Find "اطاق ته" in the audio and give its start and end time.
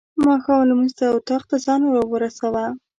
1.17-1.55